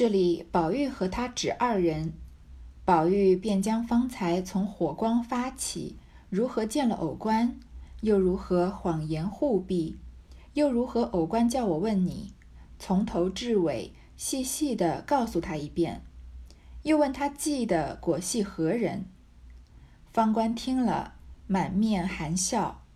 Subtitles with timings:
[0.00, 2.14] 这里宝玉和他只二人，
[2.86, 5.98] 宝玉便将方才从火光发起，
[6.30, 7.60] 如何见了偶官，
[8.00, 9.98] 又如何谎言护庇，
[10.54, 12.32] 又如何偶官叫我问你，
[12.78, 16.00] 从头至尾细细的告诉他一遍，
[16.84, 19.04] 又问他记得果系何人。
[20.14, 21.12] 方官听了，
[21.46, 22.86] 满面含笑，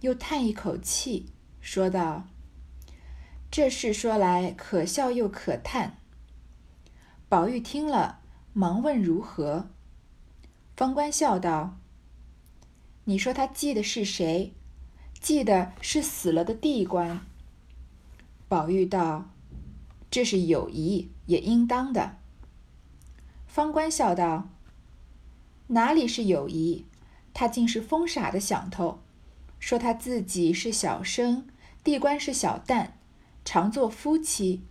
[0.00, 1.26] 又叹一口气，
[1.60, 2.24] 说道
[3.52, 5.98] ：“这事说来可笑又可叹。”
[7.34, 8.20] 宝玉听了，
[8.52, 9.68] 忙问如何。
[10.76, 11.78] 方官笑道
[13.06, 14.52] ：“你说他记的是谁？
[15.20, 17.22] 记的是死了的地官。”
[18.46, 19.30] 宝玉道
[20.12, 22.18] ：“这是有谊，也应当的。”
[23.48, 24.50] 方官笑道
[25.66, 26.86] ：“哪里是有谊？
[27.32, 29.00] 他竟是疯傻的想头，
[29.58, 31.48] 说他自己是小生，
[31.82, 32.90] 地官是小旦，
[33.44, 34.62] 常做夫妻，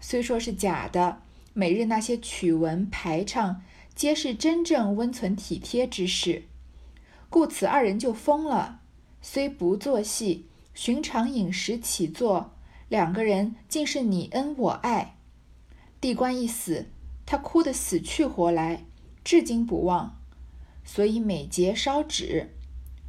[0.00, 1.20] 虽说是假的。”
[1.58, 3.62] 每日那些曲文排唱，
[3.94, 6.42] 皆是真正温存体贴之事，
[7.30, 8.82] 故此二人就疯了。
[9.22, 12.52] 虽不做戏，寻常饮食起坐，
[12.90, 15.16] 两个人竟是你恩我爱。
[15.98, 16.88] 地官一死，
[17.24, 18.84] 他哭得死去活来，
[19.24, 20.20] 至今不忘，
[20.84, 22.50] 所以每节烧纸。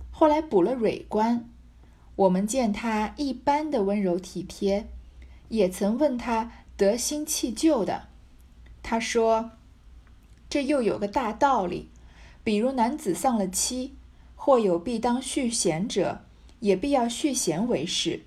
[0.09, 1.49] 后来补了蕊官，
[2.15, 4.87] 我们见他一般的温柔体贴，
[5.49, 8.07] 也曾问他得新弃旧的。
[8.89, 9.51] 他说
[10.49, 11.89] ：“这又有个大道理，
[12.41, 13.97] 比如男子丧了妻，
[14.33, 16.21] 或有必当续弦者，
[16.61, 18.21] 也必要续弦为事，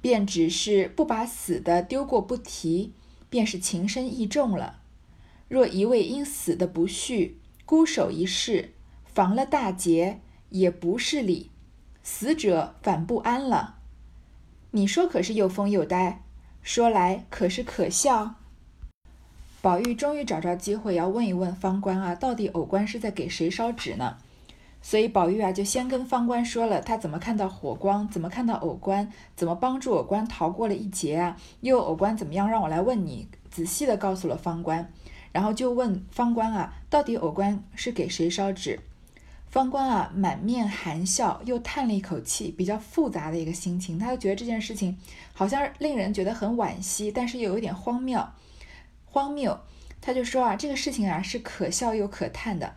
[0.00, 2.92] 便只是不把死的丢过不提，
[3.28, 4.78] 便是情深意重了。
[5.48, 8.74] 若一位因死的不续，孤守一世，
[9.04, 11.50] 防了大劫，也不是理，
[12.04, 13.80] 死者反不安了。
[14.70, 16.22] 你说可是又疯又呆？
[16.62, 18.36] 说来可是可笑？”
[19.60, 24.16] 宝玉终于找着机会要问一问方官啊，到底偶官是在给谁烧纸呢？
[24.80, 31.36] 所以宝玉啊就先跟方官说了他怎么看到火光，怎么看到偶官，怎么帮助偶官逃过了一劫啊？
[31.60, 32.48] 又偶官怎么样？
[32.48, 34.92] 让我来问你，仔细的告诉了方官，
[35.32, 38.78] 然后就问方官啊，到底偶官是给谁烧纸？
[39.50, 44.96] 方官啊满面含笑，又叹了一口气，比较复杂的一个心情，他就觉得这件事情
[45.32, 48.24] 好像令人觉得很惋惜，但是又有一点荒谬。
[49.10, 49.58] 荒谬，
[50.00, 52.76] 他就说啊，这个事情啊是可笑又可叹的。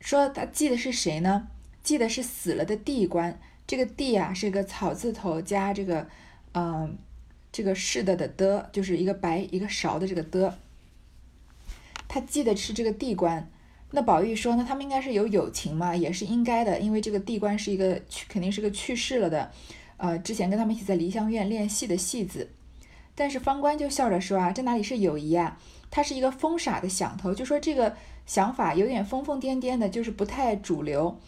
[0.00, 1.48] 说他记得是谁呢？
[1.82, 3.38] 记得是死了的地官。
[3.66, 6.08] 这个地啊是个草字头加这个，
[6.54, 6.96] 嗯，
[7.50, 10.56] 这个是的的的，就是一个白一个勺的这个的。
[12.06, 13.50] 他记得是这个地官。
[13.90, 19.50] 那宝玉说呢，他们应该是有友情嘛，也是应该的，因为这个地官是一个去肯定是个去世了的，
[19.96, 22.50] 呃，之前跟他们一起在梨香院练戏的戏子。
[23.16, 25.58] 但是方官就笑着说啊，这哪里是友谊啊？
[25.90, 27.96] 他是一个疯傻的想头，就说这个
[28.26, 31.18] 想法有点疯疯癫癫的，就是不太主流。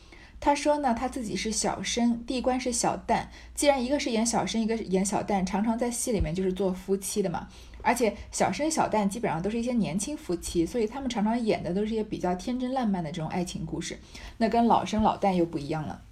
[0.40, 3.26] 他说呢，他自己是小生，地官是小旦。
[3.54, 7.48] 既然一个是演小生，一个是演小旦，常常在戏里面就是做夫妻的嘛。
[7.80, 13.98] 而且小生小旦基本上都是一些年轻夫妻，所以他们常常演的都是一些比较天真烂漫的这种爱情故事。
[14.36, 16.02] 那跟老生老旦又不一样了。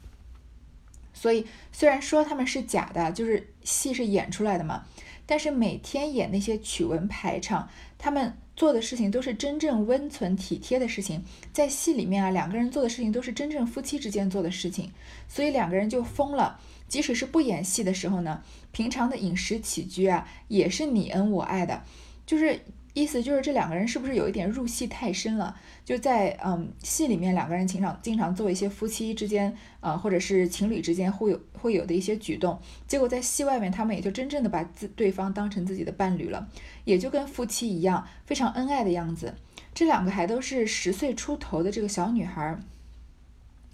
[1.13, 4.85] 所以虽然说他们是假的，就是戏是演出来的嘛。
[5.27, 11.23] 但是每天演那些曲文排场，他们做的事情都是真正温存体贴的事情，
[11.53, 14.91] 在戏里面啊，两个人做的事情都是真正夫妻之间做的事情，
[15.29, 16.59] 所以两个人就疯了。
[16.89, 21.83] 即使是不演戏的时候呢，平常的饮食起居啊，也是你恩我爱的，
[22.25, 22.61] 就是。
[22.97, 25.55] 意思就是这两个人是不是有一点入戏太深了？
[25.85, 32.59] 就在嗯戏里面，两个人经常经常做一些夫妻之间呃或者是情侣之间会有会有的一些举动，
[32.89, 36.49] 结果在戏外面，他们也就真正的把自对方当成自己的伴侣了，
[36.85, 39.35] 也就跟夫妻一样非常恩爱的样子。
[39.75, 42.59] 这两个还都是十岁出头的这个小女孩，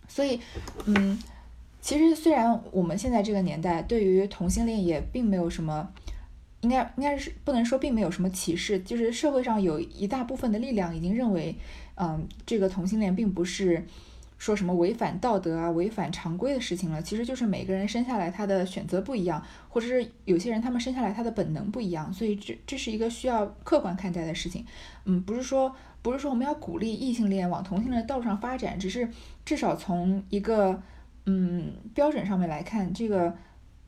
[0.09, 0.41] 所以
[0.87, 1.17] 嗯，
[1.81, 5.93] 其实虽然我们现在这个年代对于同性恋也并没有什么。
[6.63, 11.55] 应该应该是不能说并没有什么歧视，就是社会上有一大部分的力量已经认为，
[11.97, 13.85] 嗯，这个同性恋并不是
[14.39, 17.03] 说什么违反道德啊、违反常规的事情了。
[17.03, 24.65] 其实就是每个人生下来他的选择不一样，或者是有些人他们生下来他的本能不一样，所以这这是一个需要客观看待的事情。
[25.05, 29.09] 嗯，不是说不是说我们要鼓励异性恋往同性恋道路上发展，只是
[29.45, 30.81] 至少从一个
[31.27, 33.37] 嗯标准上面来看，这个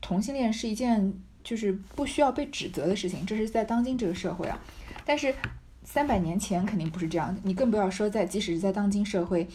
[0.01, 1.13] 同性恋是一件。
[1.45, 4.59] 就是不需要被指责的事情，这是在当今这个社会啊。
[5.05, 5.33] 但是
[5.83, 9.47] 三百年前肯定不是这样的，你更不要说在即使是在当今社会，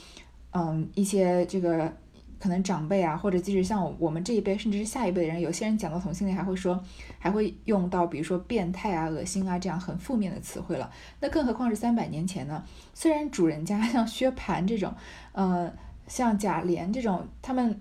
[0.53, 1.93] 嗯，一些这个
[2.39, 6.83] 可能长辈啊，或者即使像我们这一辈，甚至是下一辈的人，有些人讲到同性恋还会说，
[7.19, 10.91] 还会用到比如说变态啊、恶心啊这样很负面的词汇了。
[11.19, 12.65] 那更何况是三百年前呢？
[12.95, 14.95] 虽然主人家 像薛蟠这种，
[15.33, 15.71] 呃，
[16.07, 17.81] 像贾琏这种，他们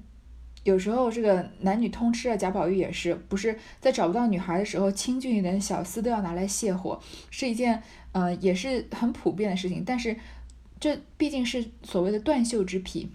[0.63, 9.83] 有时候这个男女通吃啊，贾宝玉也是，不是在找不到女孩的时候，清俊一点的小厮都要拿来泄火，是一件呃也是很普遍的事情。
[9.85, 10.15] 但是
[10.79, 13.09] 这毕竟是所谓的断袖之癖。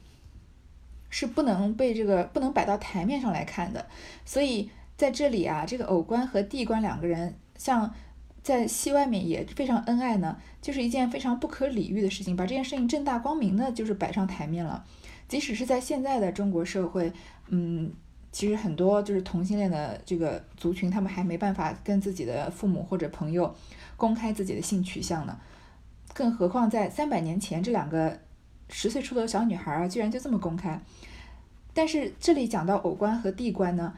[1.17, 3.87] 是不能被这个不能摆到台面上来看的，
[4.25, 7.94] 所以在这里啊，这个偶官和地官两个人，像
[8.43, 14.85] 在戏外面也非常恩爱呢，就是一件非常不可理喻的事情，把这件事情正大光明的，就是摆上台面了。
[15.29, 17.12] 即使是在现在的中国社会，
[17.49, 17.93] 嗯，
[18.32, 23.55] 其实很多就是同性恋的这个族群，他们还没办法跟自己的父母或者朋友
[23.97, 25.38] 公开自己的性取向呢，
[26.12, 28.19] 更何况在三百年前，这两个。
[28.71, 30.81] 十岁出头的小女孩啊，居然就这么公开。
[31.75, 33.93] 但是这里讲到偶官和地官呢，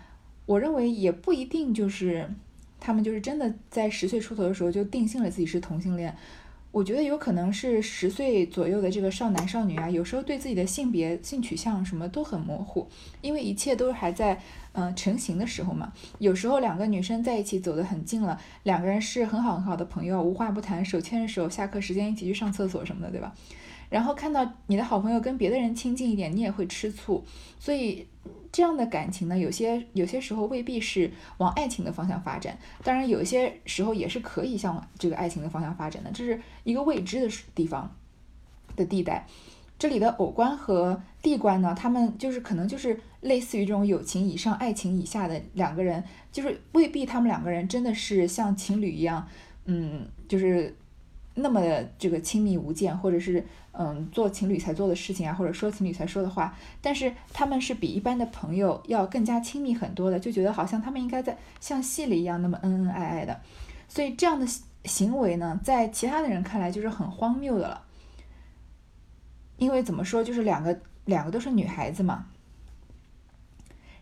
[0.44, 2.28] 我认为也不一定就是
[2.80, 6.14] 他们就是真的在十岁出头的时候就定性了自己是同性恋。
[6.76, 12.86] 我觉得有可能是十岁左右的这个少男少女啊，有时候对自己的性别、性取向什么都很模糊，
[13.22, 14.38] 因为一切都还在
[14.72, 15.90] 嗯成型的时候嘛。
[16.18, 23.34] 有时候两个女生在一起走得很近了，两个人是很好很好的朋友，无话不谈，手牵着手，下课时间一起去上厕所什么的，对吧？
[23.88, 27.24] 然后看到你的好朋友跟别的人亲近一点，你也会吃醋。
[27.58, 28.06] 所以
[28.52, 37.94] 这样的感情呢，有些有些时候未必是往爱情的方向发展，当然有一些时候也是可以向这个爱情的方向发展的，这是一个未知的地方
[38.74, 39.26] 的地带。
[39.78, 49.28] 这里的偶官和地官呢，他们就是可能就是类似于这种友情以上、爱情以下的两个人，就是未必他们两个人真的是像情侣一样，
[49.66, 50.74] 嗯，就是
[51.36, 51.62] 那么
[51.96, 53.46] 这个亲密无间，或者是。
[53.78, 63.38] 嗯，做情侣才做的事情啊，或者说情侣才说的话，但是他们是比一般的朋友要更加亲密很多的，就觉得好像他们应该在像戏里一样那么恩恩爱爱的，
[63.86, 64.46] 所以这样的
[64.86, 67.82] 行为呢，在其他的人看来就是很荒谬的了。
[69.58, 72.28] 因为怎么说，就是两个两个都是女孩子嘛，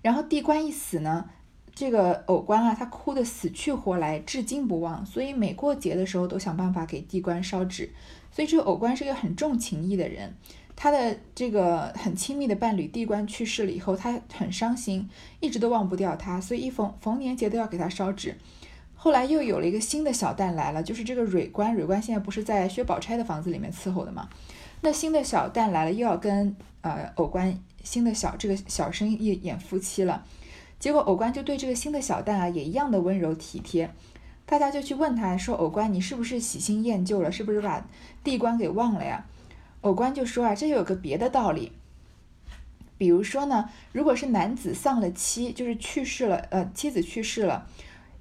[0.02, 1.28] 然后地官一死呢。
[1.74, 7.90] 这个偶官啊，他哭得死去活来，至今不忘，所以每过节的时候都想办法给地官烧纸。
[8.30, 10.34] 所以这个偶官是一个很重情义的人，
[10.76, 15.08] 他的这个很亲密的伴侣地官去世了以后，他很伤心，
[15.40, 18.36] 一直都忘不掉他，所以一逢逢年节都要给他烧纸。
[18.94, 24.28] 后来又有了一个新的小旦来了，就是这个蕊官，蕊官现在不是在薛宝钗的房子里面伺候的吗？
[24.80, 30.24] 那新的小旦来了，又要跟呃偶官新的小这个小生意演夫妻了。
[30.84, 33.90] 结果偶官就对这个新的小旦啊，也一样的温柔体贴。
[34.44, 37.32] 大家就去问他说：“偶官，你是不是喜新厌旧了？
[37.32, 37.86] 是不是把
[38.22, 39.24] 地官给忘了呀？”
[39.80, 41.72] 偶官就说：“啊，这有个别的道理。
[42.98, 47.66] 比如说呢，如果是男子丧了妻，就是去世了，呃，妻子去世了。”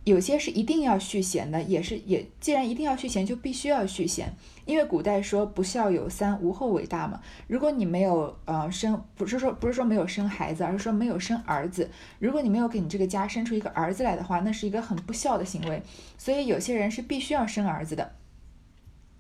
[0.04, 4.36] 有些是一定要续弦的，也是也，既然一定要续弦，就必须要续弦，
[4.66, 7.22] 因为古代说不孝有三，无后为大嘛。
[7.48, 11.90] 如果你没有呃生，不是说不是说没有生孩子，而是说没有生儿子。
[12.20, 15.82] 如果你没有给你这个家生出一个儿子来的话，那是一个很不孝的行为。
[16.18, 18.14] 所以有些人是必须要生儿子的。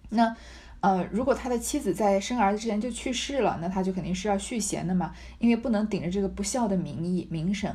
[0.09, 0.35] 那
[0.81, 7.73] 呃，如果他的妻子在生儿子之前就去世了，那他就肯定是要续弦的嘛，因为不能顶着这个不孝的名义名声。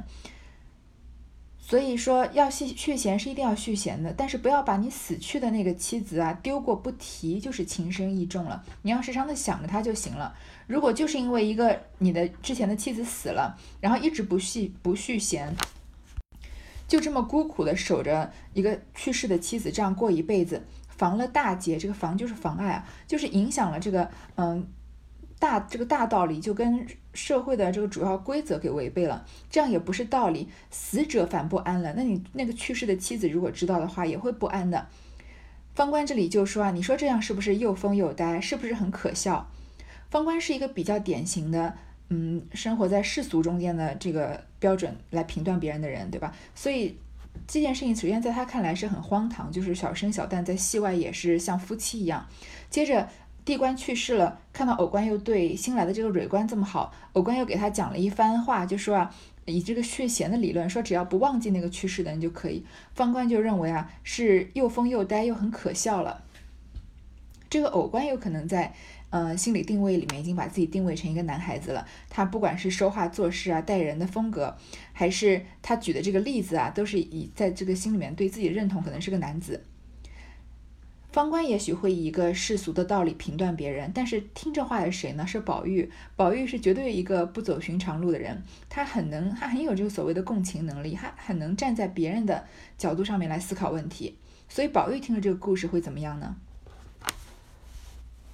[1.69, 8.64] 所以说要续续弦是一定要续弦的，但是不要把你死去的那个妻子啊丢过不提，就是情深意重了。
[8.81, 10.35] 你要时常的想着她就行了。
[10.66, 15.54] 如果就是因为一个你的之前的妻子死了，然后一直不续不续弦，
[16.88, 21.76] 就这么孤苦的守着一个去世的妻子，这样过一辈子，妨了大节。
[21.76, 24.66] 这个妨就是妨碍啊，就是影响了这个嗯。
[25.49, 30.47] 大这个大道理就跟社会的这个主要规则给违背了，这样也不是道理。
[30.71, 34.87] 死者反不安了，那你那个去世的妻子如果知道的话，也会不安的。
[35.75, 39.50] 方官这里就说啊，你说这样是不是又疯又呆，是不是很可笑？
[40.11, 41.75] 方官是一个比较典型的，
[42.11, 46.35] 嗯，生活在世俗中间的这个标准来评断别人的人，对吧？
[46.55, 46.99] 所以
[47.47, 52.26] 这件事情首先在他看来是很荒唐，就是小生小旦在戏外也是像夫妻一样。
[52.69, 53.09] 接着。
[53.49, 59.14] 地官去世了，看到偶官又对新来的这个蕊官这么好，偶官又给他讲了一番话，就说啊，
[59.47, 62.62] 以这个血贤的理论，说只要不忘记那个去世的人就可以。
[62.93, 66.23] 方官就认为啊，是又疯又呆又很可笑了。
[67.49, 68.75] 这个偶官有可能在
[69.09, 74.55] 呃心理定位里面已经把自己定位成一个男孩子了，他不管是说话做事啊，待人的风格，
[74.93, 79.64] 还是他举的这个例子啊，都是以在这个心里面对自己认同可能是个男子。
[81.11, 85.27] 方官也许会以一个世俗的道理评断别人，但是听这话的谁呢？
[85.27, 85.91] 是宝玉。
[86.15, 92.45] 宝玉是绝对一个不走寻常路的人，他很能，他很有这个所谓的共情能力，他很能站在别人的
[92.77, 94.19] 角度上面来思考问题。
[94.50, 96.37] 所以宝玉听了这个故事会怎么样呢？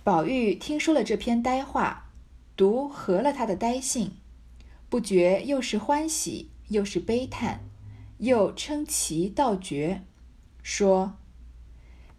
[0.03, 2.11] 宝玉听说了这篇呆话，
[2.57, 4.17] 读合了他的呆性，
[4.89, 7.61] 不觉又是欢喜又是悲叹，
[8.19, 10.03] 又称奇道绝，
[10.61, 11.15] 说。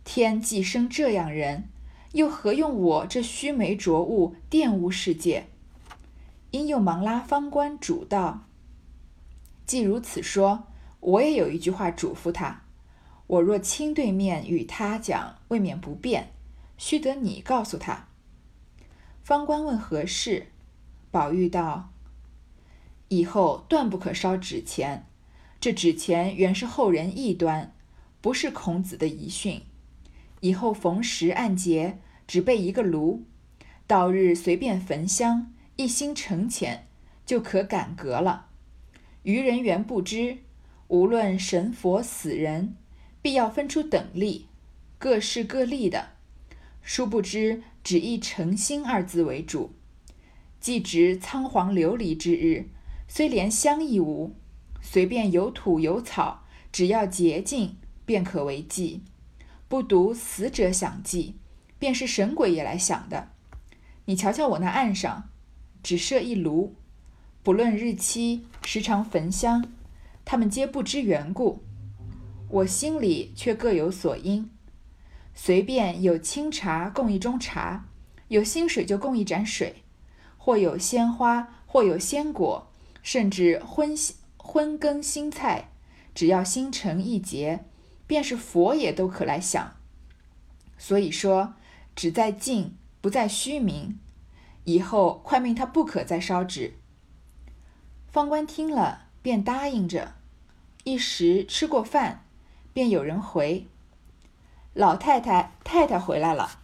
[0.05, 1.67] 天既生这样人，
[2.13, 5.47] 又何用我这须眉浊物玷污世界？
[6.51, 8.45] 因又忙拉方官主道
[9.65, 10.67] ：“既如此说，
[10.99, 12.61] 我也有一句话嘱咐他：
[13.25, 16.31] 我若亲对面与他讲，未免不便，
[16.77, 18.07] 须得你告诉他。”
[19.23, 20.47] 方官问何事，
[21.09, 21.89] 宝玉道
[23.09, 25.07] ：“以后断不可烧纸钱，
[25.59, 27.75] 这纸钱原是后人异端，
[28.21, 29.61] 不是孔子的遗训。”
[30.41, 33.23] 以后逢时按节，只备一个炉，
[33.87, 36.87] 到日随便焚香，一心诚虔，
[37.25, 38.47] 就可感格了。
[39.23, 40.37] 愚人原不知，
[40.87, 42.75] 无论神佛死人，
[43.21, 44.47] 必要分出等力，
[44.99, 46.09] 各事各立的。
[46.83, 49.73] 殊不知，只以诚心二字为主。
[50.59, 52.69] 既值仓皇流离之日，
[53.07, 54.35] 虽连香亦无，
[54.81, 59.01] 随便有土有草，只要洁净，便可为祭。
[59.67, 61.35] 不独死者想祭，
[61.79, 63.29] 便是神鬼也来想的。
[64.05, 65.29] 你瞧瞧我那案上，
[65.81, 66.75] 只设一炉，
[67.41, 69.65] 不论日期，时常焚香，
[70.23, 71.63] 他们皆不知缘故。
[72.49, 74.49] 我心里却各有所因。
[75.33, 77.87] 随便有清茶供一盅茶，
[78.27, 79.83] 有新水就供一盏水，
[80.37, 83.95] 或有鲜花，或有鲜果，甚至荤
[84.37, 85.71] 荤羹新菜，
[86.13, 87.65] 只要心诚意洁。
[88.07, 89.75] 便是佛也都可来想，
[90.77, 91.55] 所以说
[91.95, 93.99] 只在静不在虚名。
[94.63, 96.73] 以后快命他不可再烧纸。
[98.07, 100.15] 方官听了，便答应着。
[100.83, 102.25] 一时吃过饭，
[102.73, 103.67] 便有人回
[104.73, 106.59] ：“老太太太太回来了。”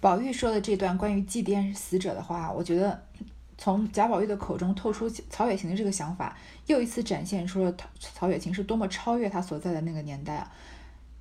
[0.00, 3.06] 宝玉说的这段关于祭奠死者的话，我觉得。
[3.56, 10.52] 从贾宝玉的口中透出曹雪芹的这个想法，又一次展现出了曹曹雪芹是多么超越他所在的那个年代啊！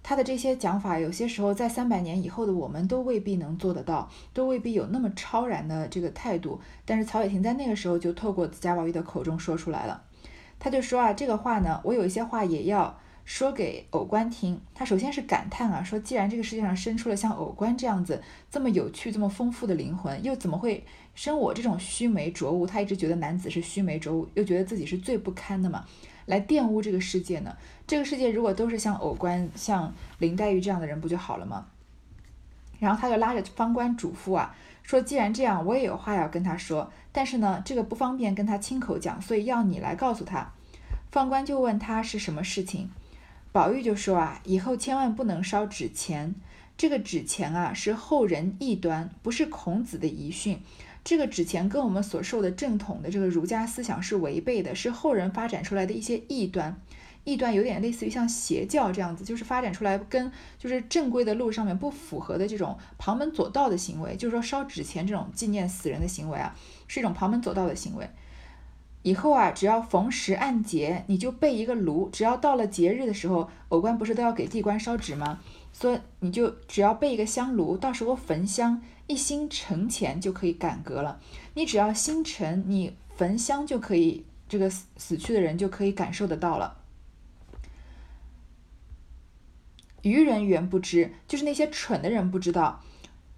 [0.02, 6.60] 他的这些讲法，有些时候在三百年以后的我们都未必能做得到，都未必有那么超然的这个态度。
[6.86, 10.04] 但是曹雪芹在那个时候就透过贾宝玉的口中说出来了，
[10.60, 12.98] 他就说啊，这个话呢，我有一些话也要。
[13.26, 22.68] 说给偶官听，他首先是感叹啊，说既然这个世界上生出了像偶官这样子这么有趣、这么丰富的灵魂，又怎么会生我这种须眉浊物？
[22.68, 25.86] 他一直觉得男子是须眉浊物，又觉得自己是最不堪的嘛，
[26.26, 27.56] 来玷污这个世界呢？
[27.88, 31.68] 这个世界如果都是像偶官、像林黛玉这样的人，不就好了吗？
[32.80, 40.52] 然后他就拉着方官嘱咐啊，说既然这样，我也有话要跟他说，但是呢，这个不方便跟他亲口讲，所以要你来告诉他。
[41.10, 42.92] 方官就问他是什么事情。
[43.54, 46.34] 宝玉就说啊，以后千万不能烧纸钱。
[46.76, 50.60] 这个纸钱啊，是后人异端，不是孔子的遗训。
[51.04, 56.76] 这个纸钱跟我们所受的正统的这个儒家思想是违背的，是后人发展出来的一些异端。
[57.26, 64.16] 异端有点类似于像邪教这样子，就是发展出来跟就是正规的路上面不符合的这种旁门左道的行为。
[64.16, 66.56] 就是说烧纸钱这种纪念死人的行为啊，
[66.88, 68.10] 是一种旁门左道的行为。
[69.04, 72.10] 以后啊，只要逢时按节，你就备一个炉。
[72.10, 75.40] 只要到了节日的时候，偶官不是都要给地官烧纸吗？
[75.72, 81.20] 所以你就只要备一个香炉，到时候焚香，一心诚虔就可以感格了。
[81.54, 86.78] 你只要心诚，你焚香就可以，这个死死去的人就可以感受得到了。
[90.04, 92.82] 愚人原不知，就是那些蠢的人不知道。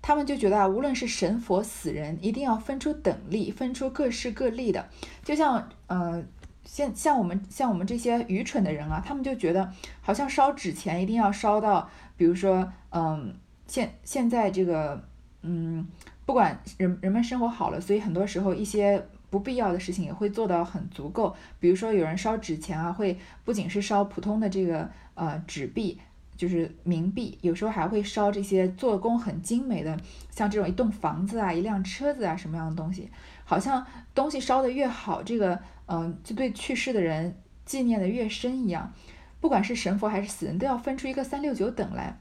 [0.08, 4.88] 他们就觉得啊，无论是神佛死人，一定要分出等力，分出各式各例的。
[5.24, 6.24] 就像，呃，
[6.64, 9.68] 像像我们像我们这些愚蠢的人啊，他们就觉得
[10.02, 13.36] 好像烧纸钱一定要烧到，比如说，嗯，
[13.66, 15.04] 现现在这个，
[15.42, 15.88] 嗯，
[16.24, 21.36] 不管人人们生活好了，所以很多时候一些不必要的事情也会做到很足够。
[21.60, 26.00] 比如说有人烧纸钱啊，会不仅是烧普通的这个呃纸币。
[26.38, 29.98] 就是冥币，有时候还会烧这些做工很精美的，
[30.30, 33.10] 像这种一栋房子啊、一辆车子啊什么样的东西，
[33.44, 38.94] 好像东西烧的越好，这个嗯，就对去世的人纪念的越深一样。
[39.40, 42.20] 不管是神佛还是死人，都要分出一个三六九等来。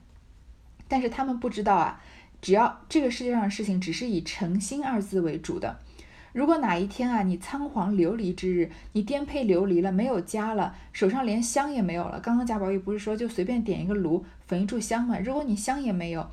[0.86, 2.00] 但是他们不知道啊，
[2.42, 5.80] 只要这个世界上的事情只是以诚心二字为主的，
[6.34, 12.18] 如果哪一天啊，你仓皇流离之日，你颠沛流离了，没有家了，手上连香也没有了。
[12.18, 15.16] 刚刚贾宝玉不是说就随便点一个炉，焚一炷香吗？
[15.20, 16.28] 如果你香也没有，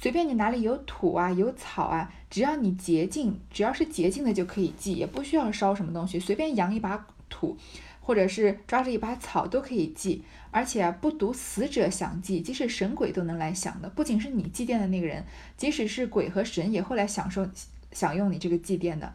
[0.00, 7.58] 随便你哪里有土啊，有草啊，只要你洁净，只要是洁净的就可以祭，也不需要烧什么东西，随便扬一把土，
[8.00, 10.24] 或者是抓着一把草都可以祭。
[10.52, 13.90] 而且，不独死者享祭，即使神鬼都能来享的。
[13.90, 15.22] 不仅是你祭奠的那个人，
[15.58, 17.46] 即使是鬼和神也会来享受、
[17.92, 19.12] 享用你这个祭奠的。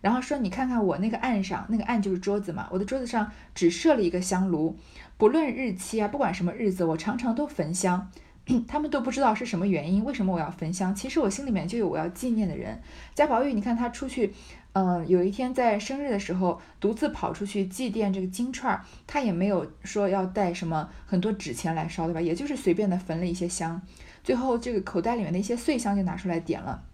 [0.00, 4.76] 然后说，你看看我那个案上，那个案就是桌子嘛，我的桌子上只设了一个香炉，
[5.16, 8.10] 不论日期啊，不管什么日子，我常常都焚香。
[8.66, 10.94] 他们都不知道是什么原因，为什么我要焚香？
[10.94, 12.80] 其实我心里面就有我要纪念的人。
[13.14, 14.32] 贾宝玉，你看他出去。
[14.74, 22.20] 嗯，有一天在生日的时候，独自跑出去祭奠这个金钏儿，他也没有说要带什么很多纸钱来烧，对吧？
[22.20, 23.82] 也就是随便的焚了一些香，
[24.22, 26.84] 最后这个口袋里面的一些碎香就拿出来点了。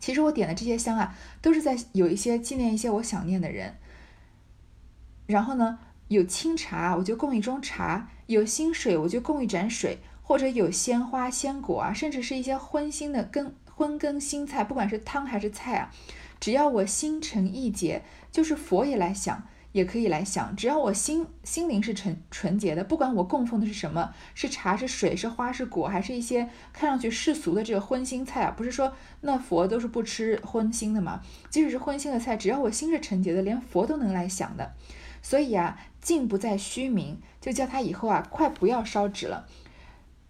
[0.00, 3.76] 其实我点的这些香啊，都是在有一些纪念一些我想念的人。
[5.26, 5.78] 然后呢，
[6.08, 15.92] 有清茶，我就供一盅茶；有新水，我就供一盏水；或者有鲜花、鲜果啊，甚至是一些荤腥的羹、荤羹新菜，不管是汤还是菜啊。
[16.40, 18.02] 只要我心诚意结，
[18.32, 20.54] 就是佛也来想，也可以来想。
[20.56, 31.20] 只要我心心灵是纯纯洁的，不管我供奉的是什么，是茶是水是花是果，还是一些看上去世俗的这个荤腥菜啊，不是说那佛都是不吃荤腥的嘛？
[31.48, 34.72] 即使是荤腥的菜，只要我心是纯洁的，连佛都能来想的。
[35.22, 39.46] 所以啊，敬不在虚名，就叫他以后啊，快不要烧纸了。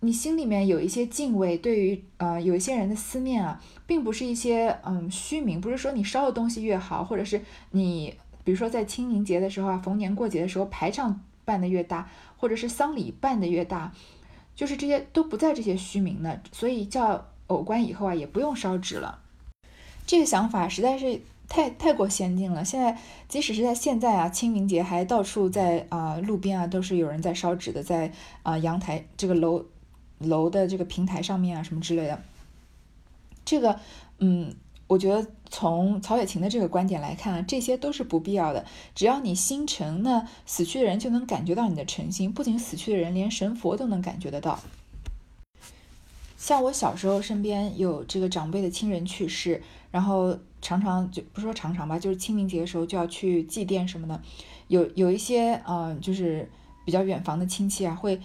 [0.02, 7.42] 你心里面有一些敬畏，对于呃有一些人的思念啊，并不是一些嗯虚名，不是说你烧的东西越好，或者是
[7.72, 8.14] 你
[8.50, 13.92] 比如说在清明节的时候啊，逢年过节的时候排场办的越大，或者是丧礼办的越大，
[14.56, 19.20] 就是这些都不在这些虚名的，所以叫偶官以后啊也不用烧纸了。
[20.04, 22.64] 这个想法实在是太太过先进了。
[22.64, 28.10] 现在即使是在现在啊，清明节还到处在啊路边啊都是有人在烧纸的，在
[28.42, 29.64] 啊阳台这个楼。
[30.18, 32.22] 楼的这个平台上面啊，什么之类的，
[33.42, 33.80] 这个，
[34.18, 34.54] 嗯，
[34.90, 38.66] 我觉得从曹雪芹的这个观点来看啊，这些都是不必要的。
[38.92, 42.32] 只要你心诚，那死去的人就能感觉到你的诚心。
[42.32, 44.58] 不仅死去的人，连神佛都能感觉得到。
[46.36, 54.20] 像我小时候身边有这个长辈的亲人去世，然后常常就不说常常吧，就是清明节的时候就要去祭奠什么的。
[54.66, 56.50] 有有一些嗯，就是
[56.84, 58.20] 比较远房的亲戚啊，会。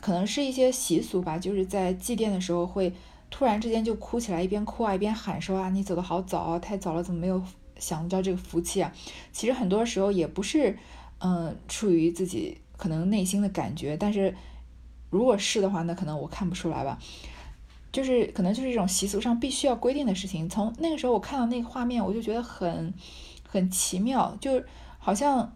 [0.00, 2.90] 可能是一些习俗吧，就是在祭奠的时候会
[3.30, 7.42] 突然之间就哭起来，一边哭啊一边喊说啊你走的好早啊，太早了，怎么没有
[7.78, 8.92] 享到这个福气啊？
[9.32, 10.76] 其实很多时候也不是，
[11.20, 14.34] 嗯，出于自己可能内心的感觉，但是
[15.08, 16.98] 如果是的话，那可能我看不出来吧，
[17.92, 20.48] 就是可能就是一种习俗上必须要规定的事情。
[20.48, 22.92] 从那个时候我看到那个画面，我就觉得很
[23.48, 24.62] 很奇妙，就
[24.98, 25.52] 好像。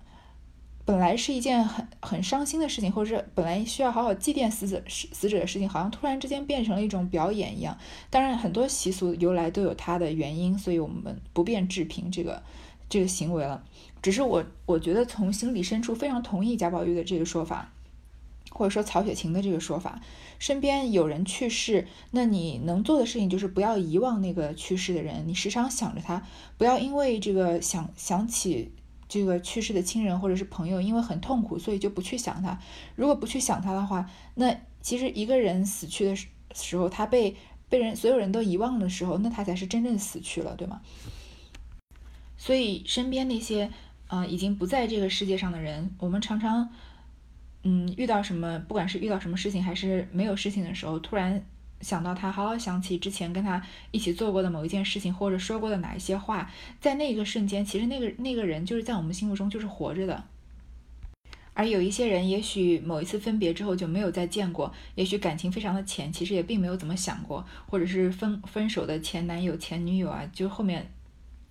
[0.87, 7.79] 本来是一件很很伤心的事情，或者是本来需要好好祭奠死者死死者的事情，好像突然之间变成了一种表演一样。
[8.11, 12.43] 当然，很多习俗由来都有它的原因，所以我们不便置评这个
[12.91, 13.65] 这个行为了。
[14.03, 17.73] 只是我我觉得从心里深处非常同意贾宝玉的这个说法，
[18.51, 20.03] 或者说曹雪芹的这个说法。
[20.39, 26.27] 身边有人去世，那你能做的事情就是不要遗忘那个去世的人，你时常想着他，
[26.59, 28.71] 不要因为这个想想起。
[29.09, 32.59] 这个去世的亲人或者是朋友，因为很痛苦，所以就不去想他。
[32.97, 36.17] 如果不去想他的话，那其实一个人死去的
[36.55, 37.37] 时候，他被
[37.69, 40.81] 被人所有人都遗忘的时候，那他才是真正死去了，对吗？
[42.37, 43.71] 所以身边那些
[44.07, 46.71] 啊已经不在这个世界上的人，我们常常
[47.63, 51.45] 嗯遇到什么，不管是遇到什么事情还是没有事情的时候，突然。
[51.85, 60.25] 想到他，好好想起之前跟他一起做过的某一件事情，或者说过的哪一些话，在那个瞬间，其实那个那个人就是在我们心目中就是活着的。
[61.53, 70.91] 而有一些人，也许某一次分别之后就没有再见过，也许感情非常的浅，其实也并没有怎么想过，或者是分分手的前男友、前女友啊，就后面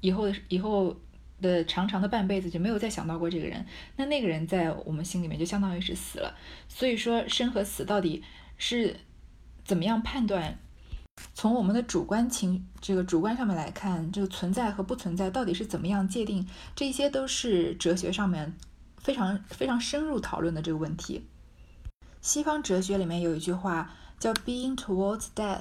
[0.01, 0.93] 以后的以后
[1.41, 3.65] 的长长的半辈子就没有再想到过这个人，
[3.95, 6.35] 那那个人在我们心里面就相当于是死了。
[6.67, 8.23] 所以说，生和死到底
[8.57, 8.97] 是。
[9.65, 10.57] 怎么样判断？
[11.35, 16.47] 从我们的主观情这个主观上面来看，这个存在和不存在到底是怎么样界定？
[16.75, 18.55] 这些都是哲学上面
[18.97, 21.27] 非常非常深入讨论的这个问题。
[22.21, 25.59] 西方哲学里面有一句话叫 “being towards death”，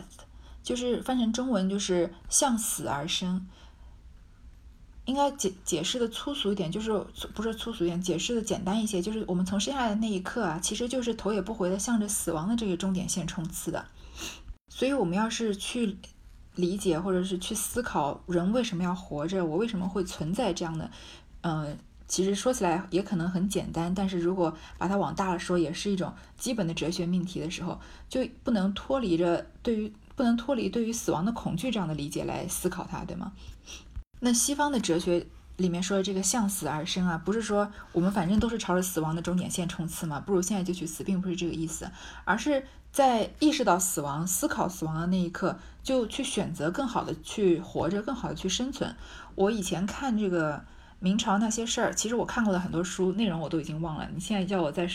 [0.63, 3.47] 就是翻成中文就是向死而生。
[5.05, 6.93] 应该解解释的粗俗一点，就是
[7.35, 13.85] 不是粗俗一点，解释的简单一些，就是我们从生下来的那一刻啊，其实就是头也不回的向着死亡的这个终点线冲刺的。
[14.69, 15.97] 所以，我们要是去
[16.55, 20.91] 理解或者是去思考人为什么要活着，我为什么会存在这样的，
[21.43, 33.33] 嗯，其实说起来也可能很简单，但是如果把它往大了说，也是一种基本的哲学命题的时候，就不能脱离着对于不能脱离对于死亡的恐惧这样的理解来思考它，对吗？
[34.23, 35.27] 那西方的哲学。
[35.59, 41.89] 里面说的这个向死而生啊，不是说我们反正都是朝着死亡的终点线冲刺嘛，不如现在就去死，并不是这个意思，
[42.25, 48.97] 而是在意识到死亡、思考死亡的那一刻，就去选择更好的去活着，更好的去生存。
[49.35, 50.65] 我以前看这个
[50.99, 54.89] 明朝那些事儿，其实我看过的很多书内容我都已经忘了，你现在叫我再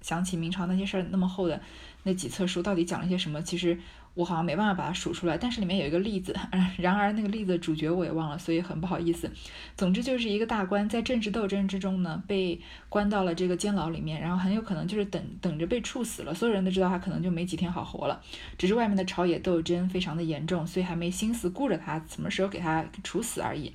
[0.00, 1.60] 想起明朝那些事儿那么厚的
[2.04, 3.78] 那几册书到底讲了些什么，其实。
[4.18, 6.36] 我好像没办法把它数出来，但是里面有一个例子，
[6.76, 9.30] 然而那个例子主角我也忘了，所以很不好意思。
[9.76, 16.34] 总之就是一个大官在政治斗争之中呢，被关到了这个监牢里面，然后很有可能就是等等着被处死了。
[16.34, 18.20] 所有人都知道他可能就没几天好活了，
[18.58, 23.72] 只是外面的朝野斗争非常的严重，所以还没心思顾着他什么时候给他处死而已。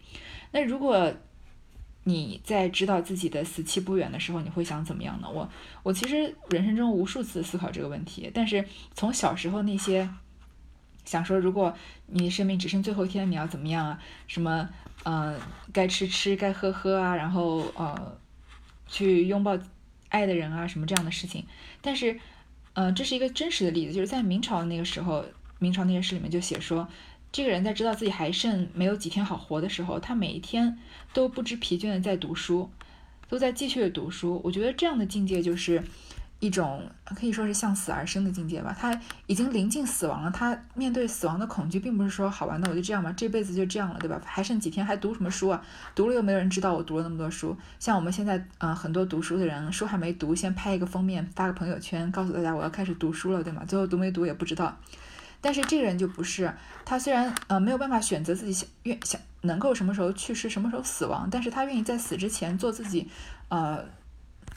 [0.52, 1.10] 那如果
[2.04, 5.30] 你在知道自己的死期不远的时候，你会想怎么样呢？
[5.32, 5.50] 我
[5.84, 10.10] 我其实人生中无数次思考这个问题，但是从小时候那些。
[11.06, 11.74] 想说，如果
[12.08, 14.00] 你生命只剩最后一天，你要怎么样啊？
[14.28, 14.70] 什么，
[15.04, 15.40] 呃，
[15.72, 18.18] 该吃吃，该喝喝啊，然后呃，
[18.88, 19.58] 去拥抱
[20.10, 21.46] 爱的人啊，什么这样的事情。
[21.82, 22.20] 但是，
[22.74, 25.26] 呃，这是一个真实的例子，就是在明朝那个时候，
[25.60, 26.88] 明朝那些诗里面就写说，
[27.32, 30.78] 这个人在知道自己还剩没有几天好活的时候，他每一天
[31.14, 32.72] 都不知疲倦的在读书，
[33.28, 34.40] 都在继续的读书。
[34.44, 35.84] 我觉得这样的境界就是。
[36.44, 44.22] 一种可以说是向死而生的境界吧，他已经临近死亡了，他面对死亡的恐惧，并不是说好吧，那我就这样吧，这辈子就这样了，对吧？
[44.26, 45.64] 还剩几天，还读什么书啊？
[45.96, 47.56] 读了又没有人知道我读了那么多书。
[47.80, 53.64] 像我们现在，嗯，很多读书的人，书还没读，先拍一个封面，发个朋友圈，告诉大家我要开始读书了，对吗？
[53.66, 54.78] 最后读没读也不知道。
[55.40, 56.54] 但是这个人就不是，
[56.84, 63.08] 他虽然呃没有办法选择自己想愿想能够什么时候去世，什么时候死亡，但是他愿意在死之前做自己，
[63.48, 63.86] 呃，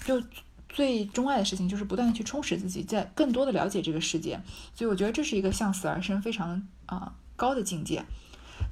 [0.05, 0.20] 就。
[0.68, 4.40] 最钟爱的事情就是不断的去充实自己，在更多的了解这个世界，
[4.74, 8.05] 所以我觉得这是一个向死而生非常啊高的境界。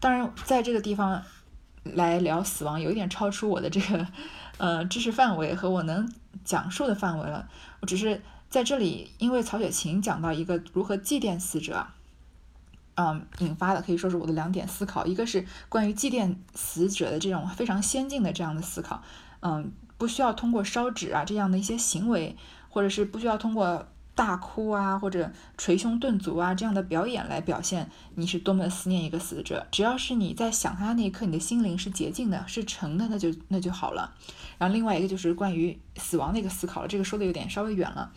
[0.01, 1.23] 当然，在这个地方
[1.85, 4.07] 来聊死亡，有一点超出我的这个
[4.59, 6.13] 呃知识范围和我能
[6.45, 7.49] 讲述的范围了。
[7.81, 11.87] 我只是在这里，因为曹雪芹讲到一个如何祭奠死者，
[12.97, 19.03] 嗯，引发的可以说是我的两点思考，一个是关于祭奠死者的这种非常先进的这样的思考，
[19.41, 19.73] 嗯。
[19.97, 22.37] 不需要通过烧纸啊这样的一些行为，
[22.69, 29.67] 或者是不需要通过大哭啊或者捶胸顿足啊这样的表演来表现你是多么思念一个死者。
[29.73, 34.15] 只要是你在想他那一刻，你的心灵是洁净的，是诚的，那就那就好了。
[34.59, 38.13] 然后另外一个就是关于死亡的一个思考了，这个说的有点稍微远了。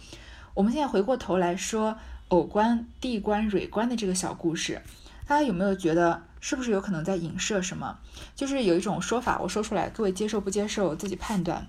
[0.54, 4.82] 我们现在回过头来说偶官、地官、蕊官的这个小故事，
[5.28, 6.24] 大家有没有觉得？
[6.40, 7.98] 是不是有可能在影射什么？
[8.36, 11.66] 就是有一种说法，我说出来，各位接受不接受自己判断。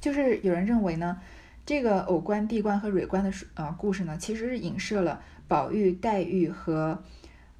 [0.00, 1.18] 就是有人认为呢，
[1.66, 7.02] 这个偶官、地官和蕊官的呃故事呢，其实是影射了宝玉、黛玉和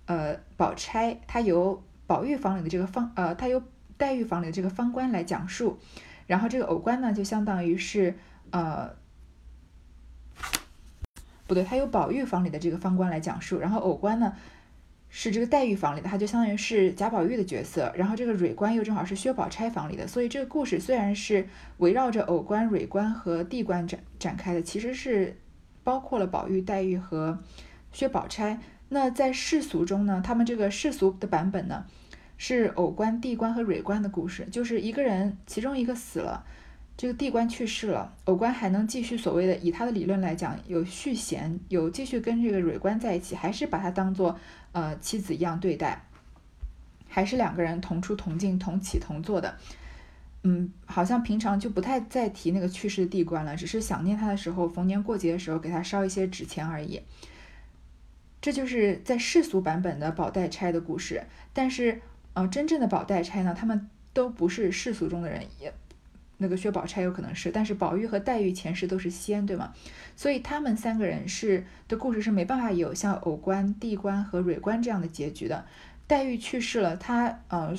[0.07, 3.61] 呃宝钗，他由宝玉房里的这个方呃，他由
[3.99, 5.81] 黛玉房里的这个方官来讲述，
[6.29, 8.17] 然后这个偶官呢，就相当于是
[8.51, 8.95] 呃
[11.49, 14.33] 不对，他由宝玉房里的这个方官来讲述，然后偶官呢。
[15.15, 21.47] 是这个黛玉房里的，他就相当于是贾宝玉的角色，然后这个蕊官又正好是薛宝钗房里的，所以这个故事虽然是
[21.77, 25.37] 围绕着偶官、蕊官和地官展展开的，其实是
[25.85, 27.39] 包括了宝玉、黛玉和
[27.93, 28.59] 薛宝钗。
[28.89, 31.85] 那在世俗中呢，他们这个世俗的版本呢，
[32.39, 36.43] 是偶官、地官和蕊官的故事，就是一个人其中一个死了。
[36.95, 44.39] 这个地官去世了，偶官还能继续所谓的以他的理论来讲有续弦，有继续跟这个蕊官在一起，还是把他当做
[44.73, 46.05] 呃妻子一样对待，
[47.09, 49.57] 还是两个人同出同进、同起同坐的。
[50.45, 57.01] 嗯，好像平常就不太再提那个去世的地官了，只是想念他的时候，逢年过节的时候给他烧一些纸钱而已。
[58.41, 65.73] 这就是在世俗版本的宝黛钗的故事，但是呃，真正的宝黛钗呢，他们都不是世俗中的人，也。
[66.43, 69.73] 那个薛宝钗有可能是，但是宝玉和黛玉前世都是仙，对吗？
[70.15, 75.65] 所以他们三个人是的故事是没办法有像偶官、地官和蕊官这样的结局的。
[76.07, 77.75] 黛玉去世了，她呃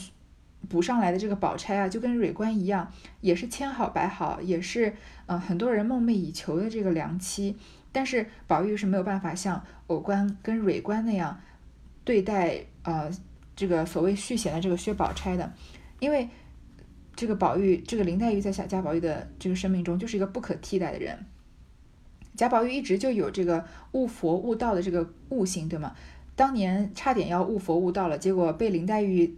[0.68, 4.94] 补上来的这个宝钗啊，就跟蕊官一样，也是千好百好，也是
[5.28, 7.56] 呃很多人梦寐以求的这个良妻。
[7.92, 11.40] 但是宝玉是没有办法像偶官跟蕊官那样
[12.04, 13.12] 对待呃
[13.56, 15.54] 这个所谓续弦的这个薛宝钗的，
[16.00, 16.30] 因为。
[17.16, 21.26] 这个宝玉，这个林黛玉在贾贾宝玉的这个生命中就是一个不可替代的人。
[22.36, 25.96] 贾宝玉一直就有这个悟佛悟道的这个悟性，对吗？
[26.36, 29.38] 当年差点要悟佛悟道了，结果被林黛玉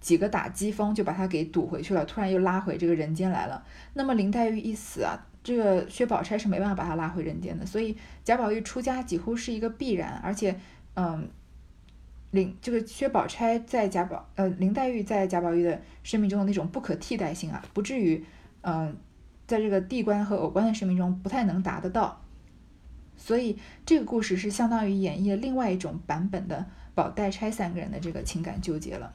[0.00, 3.64] 几个打击风就把他给堵回去了，突然又拉回这个人间来了。
[3.94, 10.54] 那么林黛玉一死啊，这个薛宝钗是没办法把他拉回人间的，所以贾宝玉出家几乎是一个必然，而且，
[10.94, 11.28] 嗯，
[12.30, 18.24] 林这个薛宝钗在贾宝呃林黛玉在贾宝玉的生命中的那种不可替代性啊，不至于
[18.62, 18.96] 嗯
[19.46, 22.20] 在这个地官和偶官的生命中不太能达得到。
[23.16, 29.14] 所以这个故事是相当于演绎了另外一种版本的宝黛钗三个人的这个情感纠结了。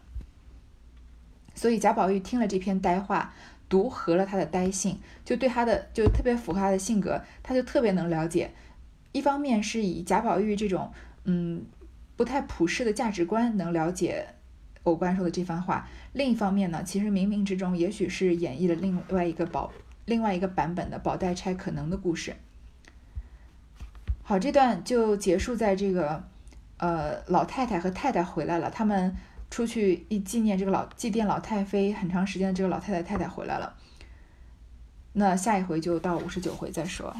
[1.54, 3.34] 所以贾宝玉听了这篇呆话，
[3.70, 8.52] 读合了他的呆性，就对他的就特别符合他的性格，他就特别能了解。
[9.12, 10.92] 一方面是以贾宝玉这种
[11.26, 11.66] 嗯
[12.22, 14.28] 不太普世的价值观能了解
[14.84, 19.74] 偶官说的这番话，另一方面呢，其实冥冥之中也许是演绎了另外一个宝
[20.06, 22.36] 另外一个版本的宝黛钗可能的故事。
[24.22, 26.24] 好，这段就结束在这个，
[26.78, 29.18] 呃，老太太和太太回来了，他们
[29.50, 33.76] 出去一纪念这个老祭奠老太妃很长时间的这个老太太太太回来了。
[35.14, 37.16] 那下一回就到五十九回再说。